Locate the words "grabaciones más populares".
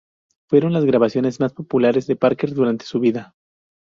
0.83-2.07